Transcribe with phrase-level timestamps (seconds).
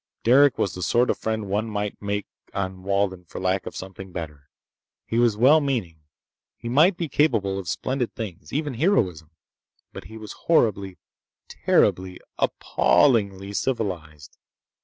[0.23, 4.11] Derec was the sort of friend one might make on Walden for lack of something
[4.11, 4.49] better.
[5.05, 5.99] He was well meaning.
[6.57, 9.29] He might be capable of splendid things—even heroism.
[9.93, 10.97] But he was horribly,
[11.47, 14.39] terribly, appallingly civilized!